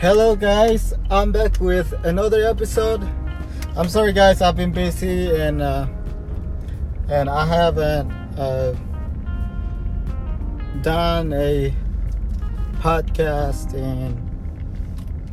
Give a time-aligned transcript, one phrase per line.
[0.00, 0.94] Hello, guys.
[1.10, 3.02] I'm back with another episode.
[3.76, 4.40] I'm sorry, guys.
[4.40, 5.88] I've been busy and uh,
[7.08, 8.08] and I haven't
[8.38, 8.76] uh,
[10.82, 11.74] done a
[12.74, 14.16] podcast in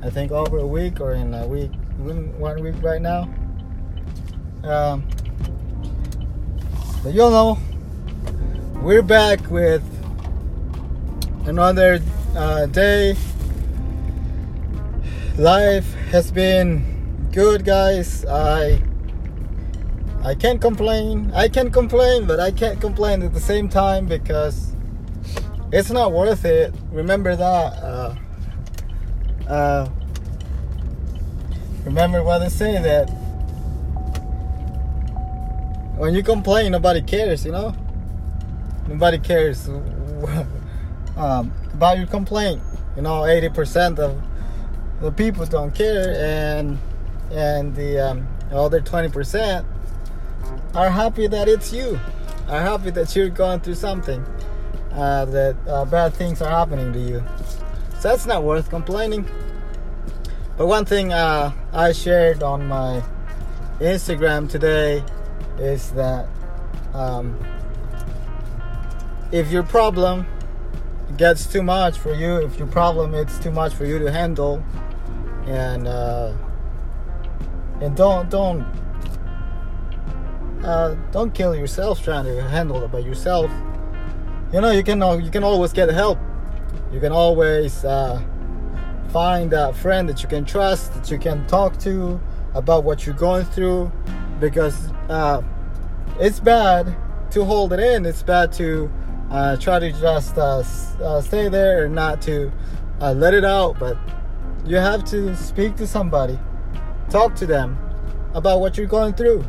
[0.02, 3.29] I think over a week or in a week, one week right now.
[4.64, 5.07] Um,
[7.04, 7.60] but you'll know
[8.82, 9.84] we're back with
[11.46, 12.00] another
[12.36, 13.16] uh, day.
[15.38, 18.24] Life has been good, guys.
[18.26, 18.82] I
[20.24, 21.30] I can't complain.
[21.36, 24.74] I can complain, but I can't complain at the same time because
[25.74, 26.74] it's not worth it.
[26.90, 27.74] Remember that.
[27.84, 28.16] Uh,
[29.50, 29.90] uh,
[31.84, 33.09] remember what they say that
[35.98, 37.45] when you complain, nobody cares.
[37.45, 37.76] You know,
[38.88, 39.67] nobody cares
[41.18, 42.62] um, about your complaint.
[42.96, 44.18] You know, eighty percent of
[45.06, 46.80] the people don't care, and
[47.31, 49.66] and the um, other twenty percent
[50.73, 52.00] are happy that it's you.
[52.47, 54.25] Are happy that you're going through something.
[54.92, 57.23] Uh, that uh, bad things are happening to you.
[58.00, 59.30] So that's not worth complaining.
[60.58, 63.03] But one thing uh, I shared on my
[63.80, 65.03] Instagram today
[65.59, 66.28] is that
[66.94, 67.38] um,
[69.31, 70.25] if your problem
[71.17, 74.64] gets too much for you, if your problem is too much for you to handle,
[75.46, 76.34] and uh,
[77.82, 78.62] and don't don't
[80.64, 83.52] uh, don't kill yourself trying to handle it by yourself.
[84.54, 86.20] You know you can you can always get help.
[86.92, 88.22] You can always uh,
[89.10, 92.20] find a friend that you can trust, that you can talk to
[92.54, 93.92] about what you're going through,
[94.40, 95.42] because uh,
[96.20, 96.96] it's bad
[97.32, 98.06] to hold it in.
[98.06, 98.90] It's bad to
[99.30, 100.64] uh, try to just uh,
[101.02, 102.52] uh, stay there and not to
[103.02, 103.78] uh, let it out.
[103.80, 103.98] But
[104.66, 106.40] you have to speak to somebody,
[107.09, 107.78] talk to them
[108.34, 109.46] about what you're going through,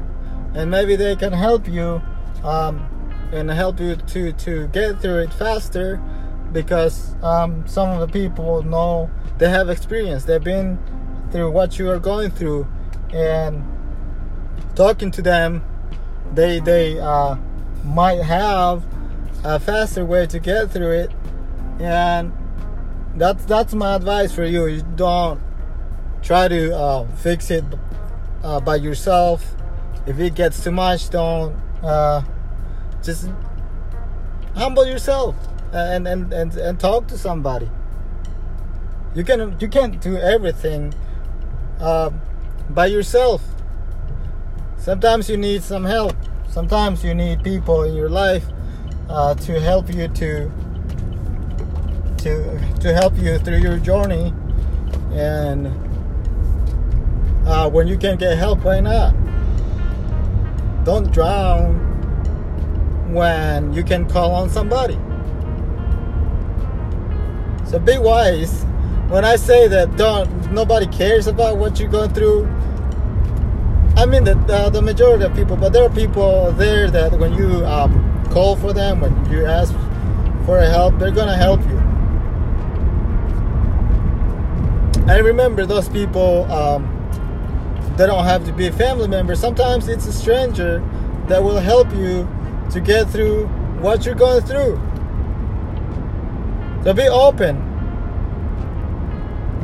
[0.55, 2.03] and maybe they can help you
[2.45, 2.87] um,
[3.33, 6.01] and help you to to get through it faster
[6.53, 10.25] because um, some of the people know they have experience.
[10.25, 10.79] They've been
[11.31, 12.67] through what you are going through.
[13.13, 13.65] And
[14.75, 15.65] talking to them
[16.35, 17.37] they they uh,
[17.85, 18.85] might have
[19.45, 21.11] a faster way to get through it.
[21.79, 22.33] And
[23.17, 24.67] that's that's my advice for you.
[24.67, 25.41] You don't
[26.23, 27.65] try to uh, fix it
[28.43, 29.55] uh, by yourself.
[30.07, 32.23] If it gets too much don't uh,
[33.03, 33.31] just
[34.55, 35.35] humble yourself
[35.73, 37.69] and, and, and, and talk to somebody.
[39.15, 40.95] You can you can't do everything
[41.81, 42.11] uh,
[42.71, 43.43] by yourself.
[44.77, 46.15] Sometimes you need some help.
[46.51, 48.45] Sometimes you need people in your life
[49.09, 50.51] uh, to help you to
[52.27, 54.35] to to help you through your journey.
[55.13, 55.69] And
[57.47, 59.15] uh, when you can get help why not?
[60.85, 61.83] Don't drown
[63.13, 64.99] when you can call on somebody.
[67.65, 68.65] So be wise.
[69.09, 72.47] When I say that don't nobody cares about what you're going through,
[73.97, 77.35] I mean that uh, the majority of people, but there are people there that when
[77.35, 79.73] you um, call for them, when you ask
[80.45, 81.76] for help, they're gonna help you.
[85.09, 86.93] And remember, those people, um,
[87.97, 89.35] they don't have to be a family member.
[89.35, 90.83] Sometimes it's a stranger
[91.29, 92.29] that will help you
[92.71, 93.47] to get through
[93.81, 94.81] what you're going through.
[96.85, 97.77] So be open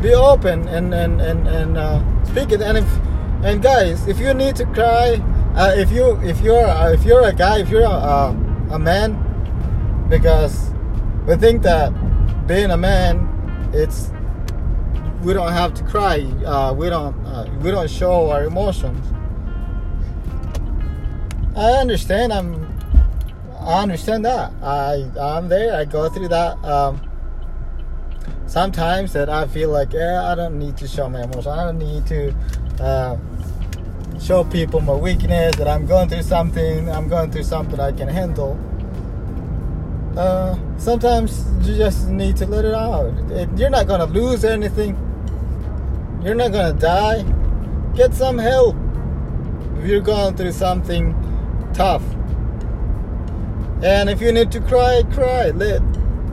[0.02, 2.98] be open and and and, and uh, speak it and if
[3.44, 5.14] and guys if you need to cry
[5.54, 8.36] uh, if you if you're uh, if you're a guy if you're a,
[8.72, 9.16] a man
[10.10, 10.70] because
[11.26, 11.90] we think that
[12.48, 13.28] being a man
[13.72, 14.10] it's
[15.22, 19.06] we don't have to cry uh, we don't uh, we don't show our emotions
[21.56, 22.66] i understand i'm
[23.60, 27.00] i understand that i i'm there i go through that um,
[28.52, 31.46] sometimes that I feel like, yeah, I don't need to show my emotions.
[31.46, 32.34] I don't need to
[32.80, 33.16] uh,
[34.20, 38.08] show people my weakness, that I'm going through something, I'm going through something I can
[38.08, 38.58] handle.
[40.18, 43.14] Uh, sometimes you just need to let it out.
[43.58, 44.98] You're not going to lose anything.
[46.22, 47.24] You're not to die.
[47.94, 48.76] Get some help
[49.78, 51.14] if you're going through something
[51.74, 52.02] tough.
[53.82, 55.50] And if you need to cry, cry.
[55.50, 55.82] Let,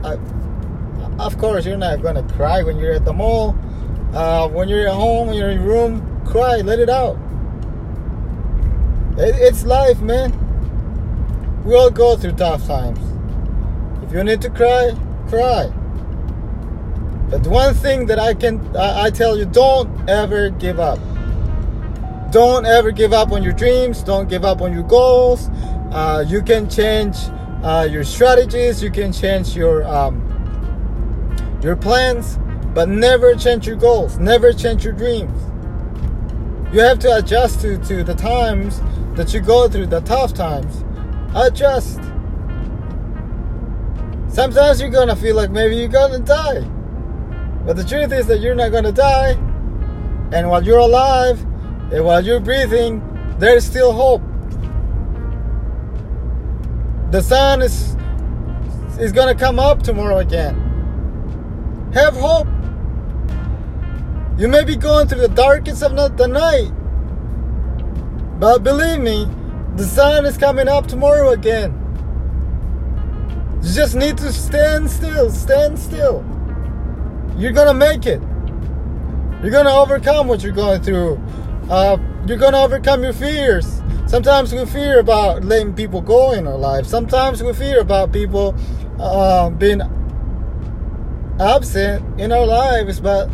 [0.04, 0.16] uh,
[1.18, 3.56] of course, you're not gonna cry when you're at the mall.
[4.14, 7.18] Uh, when you're at home, when you're in your room, cry, let it out.
[9.18, 10.32] It, it's life, man.
[11.64, 13.00] We all go through tough times.
[14.04, 14.92] If you need to cry,
[15.28, 15.72] cry.
[17.30, 20.98] But one thing that I can I, I tell you, don't ever give up.
[22.32, 24.02] Don't ever give up on your dreams.
[24.02, 25.48] Don't give up on your goals.
[25.92, 27.16] Uh, you can change
[27.62, 28.82] uh, your strategies.
[28.82, 30.26] You can change your um,
[31.62, 32.38] your plans,
[32.74, 34.18] but never change your goals.
[34.18, 35.38] Never change your dreams.
[36.72, 38.80] You have to adjust to, to the times
[39.16, 40.84] that you go through, the tough times.
[41.34, 42.00] Adjust.
[44.28, 46.64] Sometimes you're gonna feel like maybe you're gonna die.
[47.70, 49.38] But the truth is that you're not gonna die.
[50.32, 51.40] And while you're alive
[51.92, 53.00] and while you're breathing,
[53.38, 54.22] there's still hope.
[57.12, 57.96] The sun is
[58.98, 60.56] is gonna come up tomorrow again.
[61.94, 62.48] Have hope.
[64.36, 66.72] You may be going through the darkest of the night.
[68.40, 69.28] But believe me,
[69.76, 71.70] the sun is coming up tomorrow again.
[73.62, 76.24] You just need to stand still, stand still.
[77.40, 78.20] You're gonna make it.
[79.42, 81.18] You're gonna overcome what you're going through.
[81.70, 81.96] Uh,
[82.26, 83.80] you're gonna overcome your fears.
[84.06, 86.90] Sometimes we fear about letting people go in our lives.
[86.90, 88.54] Sometimes we fear about people
[88.98, 89.80] uh, being
[91.40, 93.00] absent in our lives.
[93.00, 93.28] But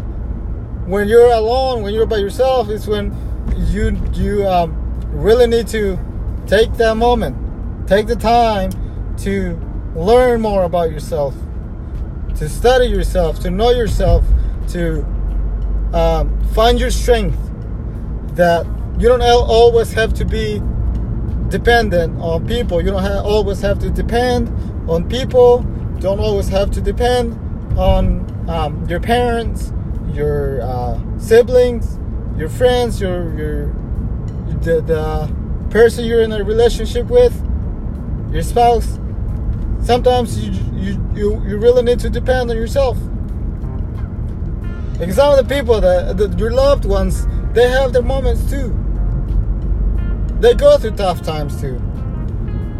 [0.86, 3.12] when you're alone, when you're by yourself, it's when
[3.56, 4.72] you you um,
[5.10, 5.98] really need to
[6.46, 8.70] take that moment, take the time
[9.18, 9.58] to
[9.96, 11.34] learn more about yourself,
[12.38, 14.24] to study yourself, to know yourself,
[14.68, 15.02] to
[15.92, 17.38] um, find your strength.
[18.36, 18.66] That
[18.98, 20.60] you don't always have to be
[21.48, 22.82] dependent on people.
[22.82, 24.48] You don't have, always have to depend
[24.90, 25.62] on people.
[26.00, 27.32] Don't always have to depend
[27.78, 29.72] on um, your parents,
[30.12, 31.98] your uh, siblings,
[32.38, 33.66] your friends, your your
[34.60, 35.34] the, the
[35.70, 37.34] person you're in a relationship with,
[38.32, 38.98] your spouse
[39.86, 40.52] sometimes you,
[40.86, 42.96] you, you, you really need to depend on yourself.
[44.98, 48.74] Because some of the people that, that your loved ones, they have their moments too.
[50.40, 51.80] They go through tough times too.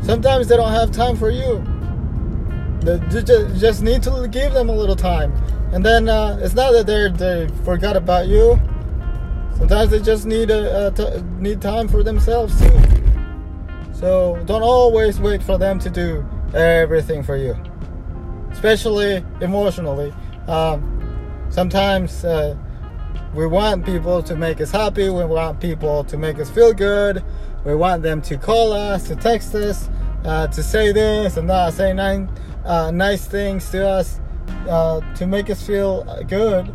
[0.03, 1.65] Sometimes they don't have time for you.
[2.81, 5.33] They just, just need to give them a little time.
[5.73, 8.59] And then uh, it's not that they they forgot about you.
[9.57, 12.81] Sometimes they just need a, a t- need time for themselves too.
[13.93, 16.25] So don't always wait for them to do
[16.55, 17.57] everything for you,
[18.57, 20.15] especially emotionally.
[20.49, 20.81] Um,
[21.51, 22.57] sometimes uh,
[23.35, 27.23] we want people to make us happy, we want people to make us feel good,
[27.67, 29.91] we want them to call us, to text us,
[30.25, 32.31] uh, to say this and that, say nine,
[32.65, 34.21] uh, nice things to us
[34.69, 36.73] uh, to make us feel good.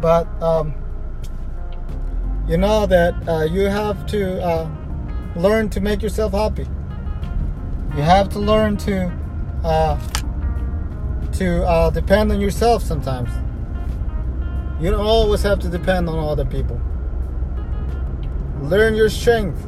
[0.00, 0.74] But um,
[2.48, 4.68] you know that uh, you have to uh,
[5.36, 6.66] learn to make yourself happy.
[7.96, 9.12] You have to learn to
[11.34, 13.30] to uh, depend on yourself sometimes.
[14.80, 16.80] You don't always have to depend on other people.
[18.62, 19.58] Learn your strength.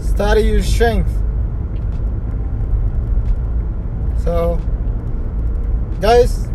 [0.00, 1.10] Study your strength.
[4.22, 4.60] So,
[6.00, 6.48] guys,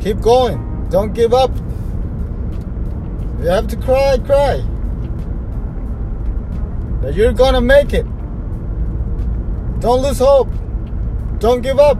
[0.00, 0.88] keep going.
[0.90, 1.54] Don't give up.
[3.40, 4.62] You have to cry, cry.
[7.00, 8.06] But you're gonna make it.
[9.80, 10.48] Don't lose hope.
[11.38, 11.96] Don't give up.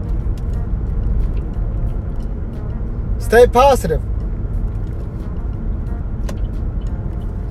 [3.31, 4.01] Stay positive.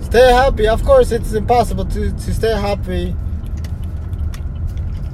[0.02, 0.68] Stay happy.
[0.68, 3.16] Of course, it's impossible to, to stay happy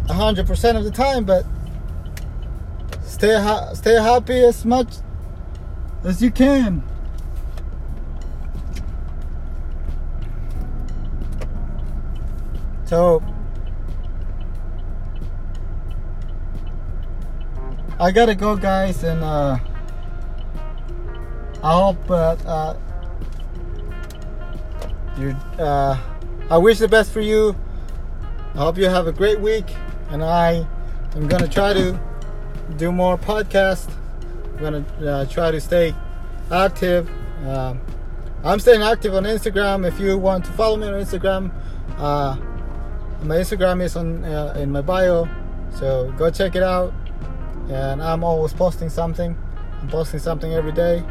[0.07, 1.47] 100% of the time, but
[3.05, 4.97] stay ha- stay happy as much
[6.03, 6.83] as you can.
[12.87, 13.23] So
[18.01, 19.59] I gotta go, guys, and uh,
[21.63, 22.77] I hope uh, uh,
[25.19, 25.31] you.
[25.59, 25.99] Uh,
[26.51, 27.57] I wish the best for you.
[28.55, 29.67] I hope you have a great week,
[30.11, 30.67] and I
[31.15, 31.99] am gonna try to
[32.77, 33.91] do more podcasts.
[34.55, 35.95] I'm gonna uh, try to stay
[36.51, 37.11] active.
[37.47, 37.81] Um,
[38.45, 39.87] I'm staying active on Instagram.
[39.87, 41.53] If you want to follow me on Instagram,
[41.99, 42.37] uh,
[43.23, 45.29] my Instagram is on uh, in my bio,
[45.75, 46.93] so go check it out
[47.69, 49.37] and I'm always posting something.
[49.81, 51.05] I'm posting something every day.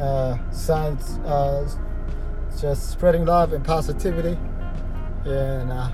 [0.00, 1.68] Uh, signs, uh,
[2.60, 4.38] just spreading love and positivity.
[5.24, 5.90] And uh,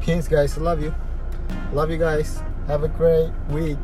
[0.00, 0.56] peace, guys.
[0.58, 0.94] Love you.
[1.72, 2.42] Love you guys.
[2.66, 3.78] Have a great week.